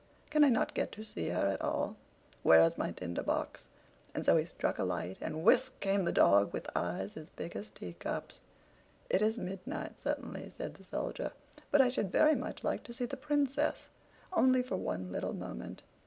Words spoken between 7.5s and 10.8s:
as teacups. "It is midnight, certainly," said